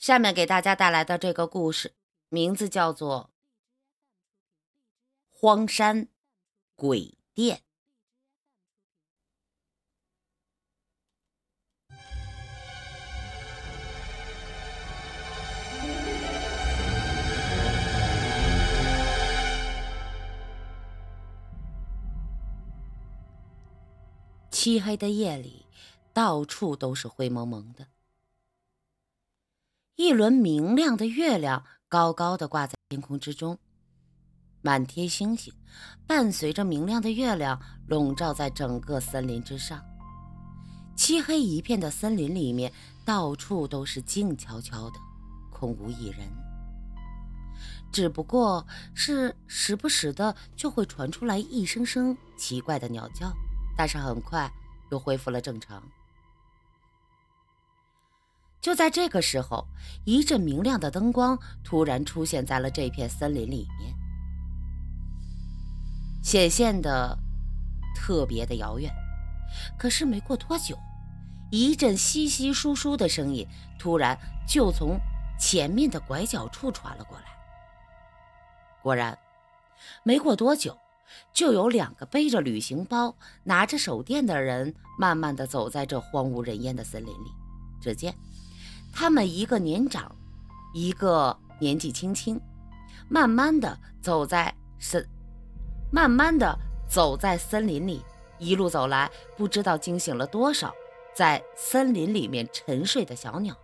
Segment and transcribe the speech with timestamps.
[0.00, 1.92] 下面给大家带来的这个故事，
[2.30, 3.30] 名字叫做
[5.38, 6.08] 《荒山
[6.74, 7.58] 鬼店》。
[24.50, 25.66] 漆黑的夜里，
[26.14, 27.86] 到处都是灰蒙蒙的。
[30.00, 33.58] 一轮明亮的月亮高高的挂在天空之中，
[34.62, 35.52] 满天星星
[36.06, 39.84] 伴随着明亮的月亮笼罩在整个森林之上。
[40.96, 42.72] 漆黑一片的森林里面，
[43.04, 44.98] 到处都是静悄悄的，
[45.50, 46.20] 空无一人。
[47.92, 53.30] 只不过是时不时的就会传出来一声声奇怪的鸟叫，
[53.76, 54.50] 但是很快
[54.90, 55.82] 又恢复了正常。
[58.60, 59.66] 就在这个时候，
[60.04, 63.94] 一阵明亮的灯光突然出现在了这片森林里面，
[66.22, 67.18] 显现的
[67.94, 68.92] 特别的遥远。
[69.78, 70.78] 可是没过多久，
[71.50, 73.46] 一阵稀稀疏疏的声音
[73.78, 75.00] 突然就从
[75.38, 77.24] 前面的拐角处传了过来。
[78.82, 79.18] 果然，
[80.02, 80.76] 没过多久，
[81.32, 87.32] 就有两个背着旅行包、拿着手电的人，慢慢的走在这荒无人烟的森林里。
[87.80, 88.14] 只见。
[88.92, 90.14] 他们一个年长，
[90.74, 92.40] 一个年纪轻轻，
[93.08, 95.06] 慢慢的走在森，
[95.90, 98.04] 慢慢的走在森林里，
[98.38, 100.72] 一路走来，不知道惊醒了多少
[101.14, 103.56] 在森林里面沉睡的小鸟。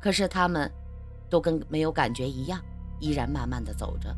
[0.00, 0.70] 可是他们
[1.28, 2.60] 都跟没有感觉一样，
[3.00, 4.14] 依然慢慢的走着。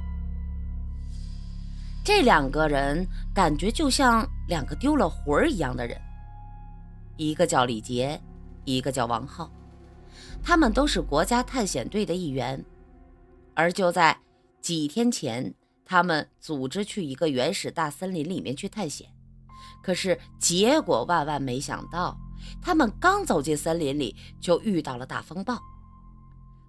[2.04, 5.98] 这两个人感觉就像两个丢了魂儿一样的人，
[7.16, 8.20] 一个叫李杰，
[8.64, 9.50] 一个叫王浩。
[10.42, 12.64] 他们都是国家探险队的一员，
[13.54, 14.18] 而就在
[14.60, 19.08] 几天前，他们组织去一个原始大森林里面去探险。
[19.82, 22.16] 可是结果万万没想到，
[22.60, 25.58] 他们刚走进森林里，就遇到了大风暴，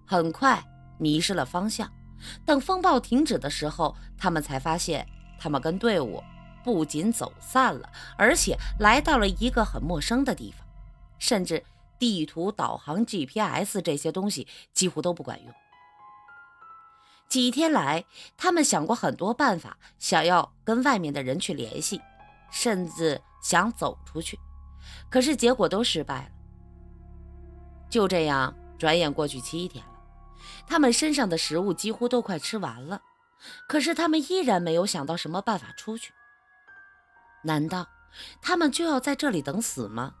[0.06, 0.62] 很快
[0.98, 1.90] 迷失了方向。
[2.44, 5.06] 等风暴停止的时候，他们才发现，
[5.38, 6.22] 他们跟队伍
[6.64, 10.66] 不仅走散了，而且来到了一个很陌生的地方，
[11.18, 11.62] 甚至。
[11.98, 15.54] 地图、导航、GPS 这些东西几乎都不管用。
[17.28, 18.04] 几天来，
[18.36, 22.00] 他们想过很多办法，想要跟外面的人去联系，
[22.50, 24.38] 甚至想走出去，
[25.10, 26.30] 可是结果都失败了。
[27.90, 29.92] 就这样，转眼过去七天了，
[30.68, 33.02] 他们身上的食物几乎都快吃完了，
[33.68, 36.12] 可是他们依然没有想到什么办法出去。
[37.42, 37.88] 难道
[38.40, 40.14] 他们就要在这里等死吗？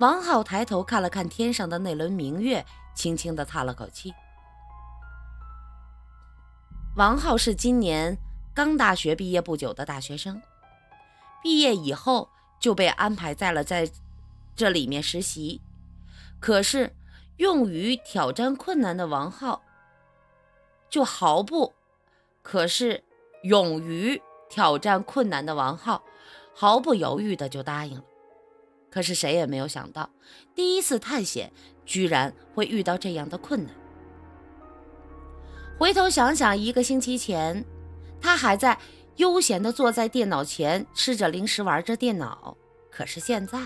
[0.00, 2.66] 王浩抬头看了看天上的那轮明月，
[2.96, 4.12] 轻轻地叹了口气。
[6.96, 8.16] 王浩是今年
[8.52, 10.42] 刚大学毕业不久的大学生，
[11.42, 12.28] 毕业以后
[12.58, 13.88] 就被安排在了在
[14.56, 15.60] 这里面实习。
[16.40, 16.92] 可是，
[17.36, 19.62] 勇于挑战困难的王浩
[20.90, 21.72] 就毫不……
[22.42, 23.04] 可是，
[23.44, 26.02] 勇于挑战困难的王浩
[26.52, 28.04] 毫不犹豫的就答应了。
[28.94, 30.08] 可是谁也没有想到，
[30.54, 31.50] 第一次探险
[31.84, 33.74] 居然会遇到这样的困难。
[35.76, 37.64] 回头想想，一个星期前，
[38.20, 38.78] 他还在
[39.16, 42.56] 悠闲地坐在电脑前吃着零食，玩着电脑。
[42.88, 43.58] 可是现在，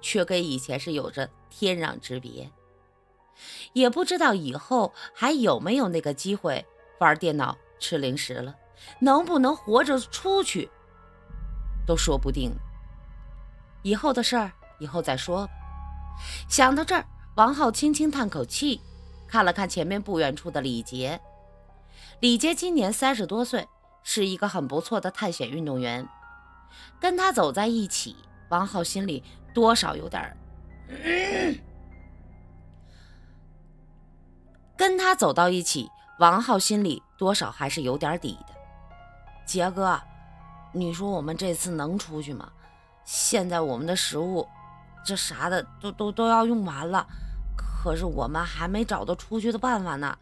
[0.00, 2.50] 却跟以前是有着天壤之别。
[3.74, 6.64] 也不知道以后还有没有那个机会
[6.98, 8.56] 玩电脑、吃零食了，
[9.00, 10.70] 能不能活着出去，
[11.86, 12.50] 都说不定。
[13.82, 15.48] 以后的事儿，以后再说。
[16.48, 18.80] 想到这儿，王浩轻轻叹口气，
[19.26, 21.20] 看了看前面不远处的李杰。
[22.20, 23.66] 李杰今年三十多岁，
[24.02, 26.06] 是一个很不错的探险运动员。
[27.00, 28.16] 跟他走在一起，
[28.50, 29.24] 王浩心里
[29.54, 30.36] 多少有点……
[34.76, 35.88] 跟他走到一起，
[36.18, 38.54] 王浩心里多少还是有点底的。
[39.46, 40.00] 杰哥，
[40.72, 42.50] 你说我们这次能出去吗？
[43.12, 44.46] 现在我们的食物，
[45.04, 47.08] 这啥的都都都要用完了，
[47.56, 50.16] 可是我们还没找到出去的办法呢。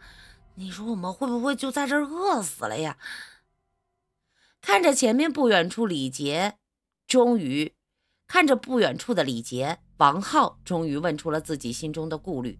[0.54, 2.96] 你说我们会不会就在这儿饿死了呀？
[4.62, 6.54] 看着前面不远处，李杰
[7.06, 7.74] 终于
[8.26, 12.58] 看着不远处的李杰，王浩终于问出了自己心中的顾虑。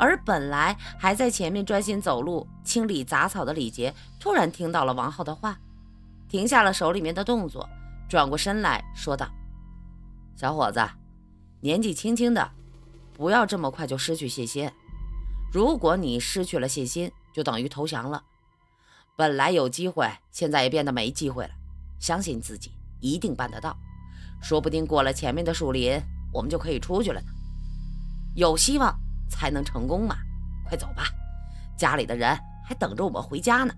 [0.00, 5.60] 而本来还在前面专心走路、清理杂草的李杰，突然听到了王浩的话，
[6.28, 7.68] 停下了手里面的动作。
[8.10, 9.30] 转过身来说道
[10.34, 10.84] ：“小伙子，
[11.60, 12.50] 年纪轻轻的，
[13.12, 14.68] 不要这么快就失去信心。
[15.52, 18.24] 如果你失去了信心，就等于投降了。
[19.14, 21.50] 本来有机会，现在也变得没机会了。
[22.00, 23.76] 相信自己，一定办得到。
[24.42, 25.96] 说不定过了前面的树林，
[26.32, 27.28] 我们就可以出去了呢。
[28.34, 28.92] 有希望
[29.28, 30.16] 才能成功嘛！
[30.66, 31.04] 快走吧，
[31.78, 33.72] 家里的人还等着我们回家呢。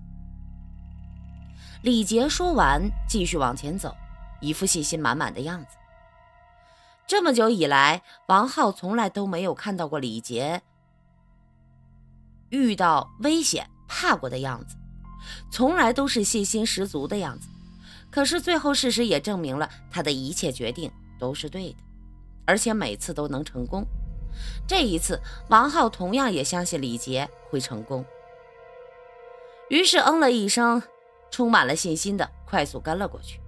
[1.82, 3.94] 李杰说完，继续往前走，
[4.42, 5.78] 一副信心满满的样子。
[7.06, 10.62] 这么久以来，王浩从来都没有看到过李杰
[12.50, 14.76] 遇到危险怕过的样子，
[15.50, 17.48] 从来都是信心十足的样子。
[18.10, 21.78] 可是最后，事实也证明了他的一切决定都是对的，
[22.46, 23.84] 而且每次都能成功。
[24.66, 28.02] 这一次，王浩同样也相信李杰会成功，
[29.68, 30.82] 于是嗯了一声，
[31.30, 33.41] 充满了信心的快速跟了过去。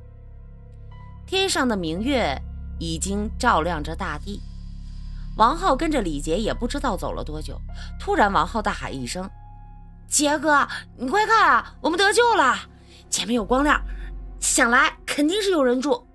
[1.26, 2.40] 天上的明月
[2.78, 4.40] 已经照亮着大地，
[5.36, 7.60] 王浩跟着李杰也不知道走了多久，
[7.98, 9.28] 突然，王浩大喊一声
[10.06, 12.56] ：“杰哥，你快看啊，我们得救了！
[13.08, 13.82] 前面有光亮，
[14.38, 16.06] 想来肯定是有人住。”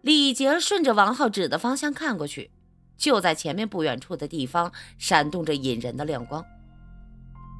[0.00, 2.50] 李杰顺着王浩指的方向看过去。
[2.96, 6.42] 就在前面不远处的地方，闪动着引人的亮光。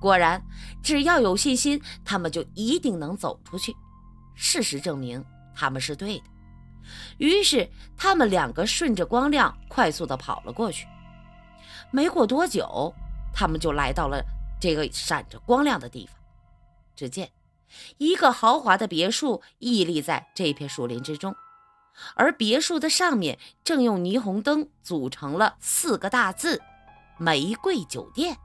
[0.00, 0.42] 果然，
[0.82, 3.74] 只要有信心，他们就一定能走出去。
[4.34, 5.22] 事实证明，
[5.56, 6.24] 他们是对的。
[7.18, 10.86] 于是，他们两个顺着光亮快速地跑了过去。
[11.90, 12.94] 没过多久，
[13.32, 14.22] 他们就来到了
[14.60, 16.14] 这个闪着光亮的地方。
[16.94, 17.32] 只见
[17.98, 21.34] 一个豪华的别墅屹立在这片树林之中。
[22.14, 26.60] 而别墅的上面正用霓虹灯组成了四个大字
[27.18, 28.36] “玫瑰酒店”。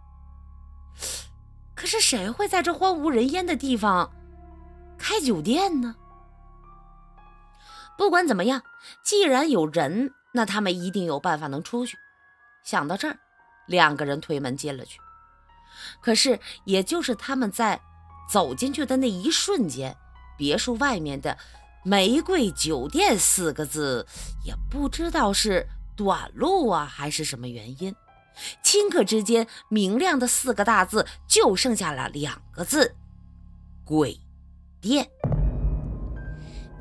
[1.75, 4.10] 可是谁会在这荒无人烟的地方
[4.98, 5.96] 开酒店呢？
[8.01, 8.63] 不管怎么样，
[9.03, 12.00] 既然有人，那他们一定有办法能出去。
[12.63, 13.15] 想到这儿，
[13.68, 15.00] 两个人推门进了去。
[16.01, 17.80] 可是，也就是他们在
[18.27, 19.95] 走进去的那一瞬间，
[20.36, 21.38] 别墅外面的。
[21.83, 24.07] 玫瑰酒店四个字，
[24.44, 27.95] 也不知道是短路啊，还是什么原因，
[28.63, 32.95] 顷刻之间，明亮的四个大字就剩下了两个字：
[33.86, 34.19] 鬼
[34.81, 35.07] 店。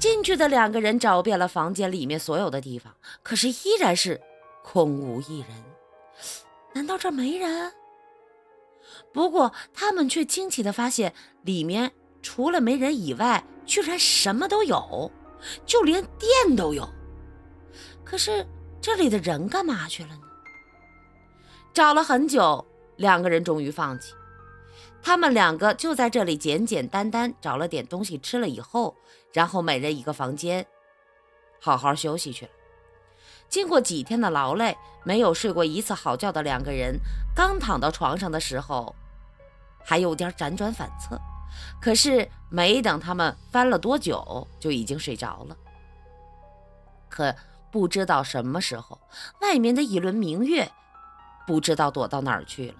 [0.00, 4.19] 进去的两个人找遍了房间里面所有的地方，可是依然是
[4.64, 5.49] 空无一人。
[6.73, 7.73] 难道这没人？
[9.12, 11.12] 不过他们却惊奇地发现，
[11.43, 11.93] 里面
[12.23, 15.12] 除了没人以外，居然什么都有，
[15.67, 16.88] 就连电都有。
[18.03, 18.46] 可是
[18.81, 20.23] 这里的人干嘛去了呢？
[21.75, 24.14] 找了很久，两个人终于放弃。
[25.03, 28.96] 他们两个就在这里简简单单找了点东西吃了以后，
[29.32, 30.67] 然后每人一个房间，
[31.61, 32.49] 好好休息去。
[33.49, 36.99] 经过几天的劳累，没有睡过一次好觉的两个人，
[37.35, 38.94] 刚躺到床上的时候，
[39.85, 41.21] 还有点辗转反侧。
[41.81, 45.56] 可是没等他们翻了多久，就已经睡着了。
[47.09, 47.35] 可
[47.73, 49.00] 不知道什么时候，
[49.41, 50.71] 外面的一轮明月
[51.44, 52.75] 不知道躲到哪儿去了。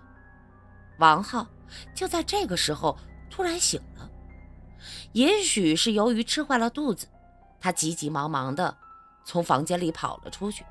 [0.99, 1.47] 王浩
[1.94, 2.97] 就在这个时候
[3.29, 4.08] 突然醒了，
[5.12, 7.06] 也许是由于吃坏了肚子，
[7.60, 8.76] 他急急忙忙的
[9.24, 10.64] 从房间里跑了出去，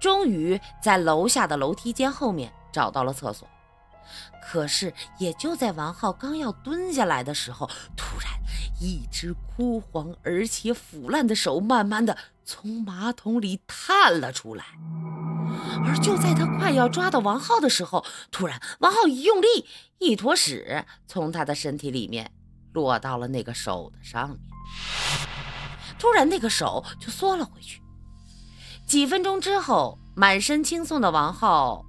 [0.00, 3.48] 终于在楼下的楼梯间后面找到了厕所。
[4.42, 8.32] 可是，也就在王浩刚要蹲下来的时候，突然，
[8.80, 14.64] 一只枯黄而且腐烂的手慢慢的从马桶里探了出来。
[15.86, 19.66] 而就在他快要抓到王浩的时候，突然，王浩一用力，
[19.98, 22.32] 一坨屎从他的身体里面
[22.72, 24.38] 落到了那个手的上面。
[25.98, 27.80] 突然，那个手就缩了回去。
[28.86, 31.84] 几分钟之后，满身轻松的王浩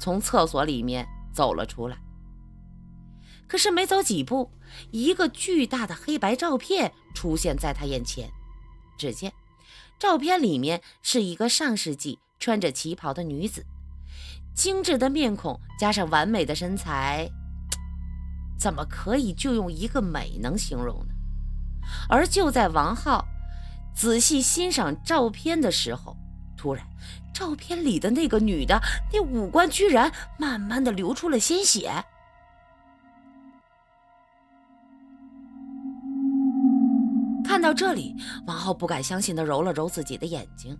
[0.00, 1.06] 从厕所里面。
[1.34, 1.96] 走了出来，
[3.48, 4.52] 可是没走几步，
[4.90, 8.30] 一个巨大的黑白照片出现在他眼前。
[8.98, 9.32] 只见
[9.98, 13.64] 照片里面是一个上世纪穿着旗袍的女子，
[14.54, 17.26] 精致的面孔加上完美的身材，
[18.62, 21.14] 怎么可以就用一个美能形容呢？
[22.08, 23.26] 而就在王浩
[23.92, 26.16] 仔细欣赏照片的时候，
[26.56, 26.86] 突然。
[27.34, 28.80] 照片里的那个女的，
[29.12, 31.90] 那五官居然慢慢的流出了鲜血。
[37.44, 38.14] 看到这里，
[38.46, 40.78] 王浩不敢相信的揉了揉自己的眼睛。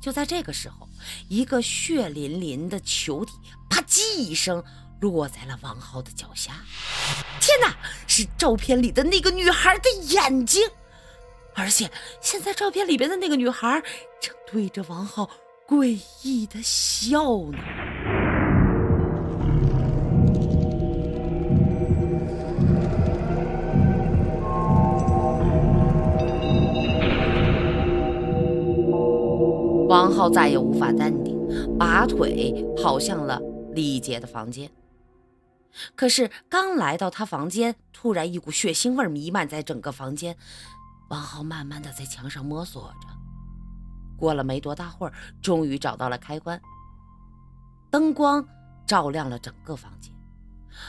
[0.00, 0.88] 就在这个时候，
[1.28, 3.34] 一个血淋淋的球体
[3.70, 4.64] 啪叽一声
[5.02, 6.52] 落在了王浩的脚下，
[7.40, 7.74] 天呐，
[8.06, 10.62] 是照片里的那个女孩的眼睛，
[11.54, 11.90] 而且
[12.20, 13.82] 现在照片里边的那个女孩
[14.20, 15.28] 正对着王浩
[15.66, 17.18] 诡异的笑
[17.50, 17.58] 呢。
[29.88, 31.36] 王浩再也无法淡定，
[31.76, 33.40] 拔腿跑向了
[33.74, 34.70] 李杰的房间。
[35.94, 40.36] 可是刚来到他房间，突然一股血腥味弥漫在整个房间。
[41.08, 43.08] 王浩慢慢的在墙上摸索着，
[44.16, 45.12] 过了没多大会儿，
[45.42, 46.58] 终于找到了开关，
[47.90, 48.46] 灯光
[48.86, 50.10] 照亮了整个房间。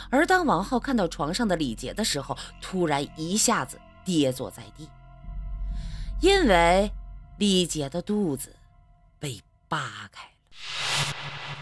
[0.10, 4.90] 而当王浩看到床上的李杰的时候，突然一下子跌坐在地，
[6.22, 6.90] 因为
[7.38, 8.56] 李杰的肚子
[9.20, 10.30] 被扒开，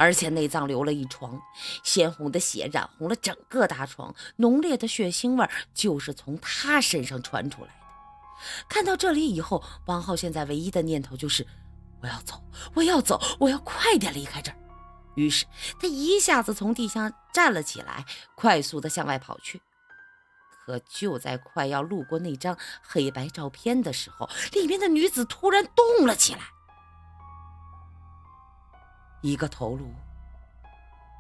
[0.02, 1.40] 而且内脏流了一床，
[1.84, 7.74] 鲜红的血染红了整个大床，浓烈的血腥味就是从他身上传出来的。
[8.68, 11.46] 看到这里以后，王浩现在唯一的念头就是：
[12.02, 12.44] 我要走，
[12.74, 14.58] 我要走，我要快点离开这儿。
[15.14, 15.46] 于是
[15.80, 18.04] 他一下子从地下站了起来，
[18.34, 19.62] 快速的向外跑去。
[20.66, 26.42] 可就在快要路过那张黑白照片的时候，里面的女子突然动了起来，
[29.22, 29.94] 一个头颅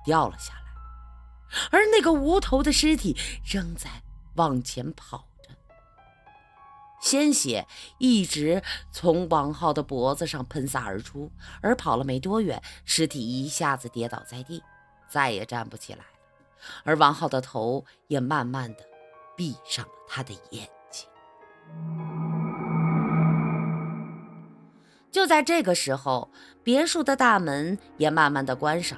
[0.03, 0.61] 掉了下来，
[1.71, 3.15] 而那个无头的尸体
[3.45, 3.89] 仍在
[4.35, 5.25] 往前跑。
[7.01, 7.67] 鲜血
[7.97, 14.61] 一直从王浩的脖子上喷洒而出，而跑了没多远，尸体一下子跌倒在地，
[15.09, 16.05] 再也站不起来了。
[16.83, 18.85] 而王浩的头也慢慢的
[19.35, 21.07] 闭上了他的眼睛。
[25.11, 26.31] 就在这个时候，
[26.63, 28.97] 别墅的大门也慢慢的关上，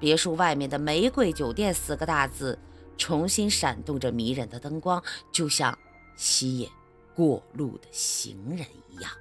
[0.00, 2.58] 别墅外面的“玫瑰酒店”四个大字
[2.96, 5.78] 重新闪动着迷人的灯光，就像
[6.16, 6.68] 吸引。
[7.14, 9.12] 过路的行人一样。